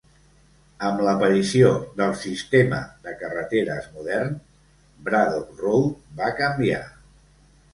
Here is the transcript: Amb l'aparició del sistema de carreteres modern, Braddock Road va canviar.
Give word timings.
Amb 0.85 1.01
l'aparició 1.07 1.67
del 1.99 2.15
sistema 2.21 2.79
de 3.07 3.13
carreteres 3.21 3.87
modern, 3.99 4.35
Braddock 5.11 5.63
Road 5.63 5.95
va 6.23 6.33
canviar. 6.41 6.85